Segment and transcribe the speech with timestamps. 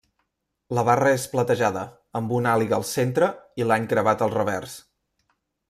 [0.77, 1.83] La barra és platejada
[2.21, 3.29] amb una àliga al centre
[3.63, 4.77] i l'any gravat al revers.